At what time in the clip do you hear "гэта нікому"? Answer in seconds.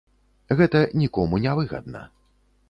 0.61-1.41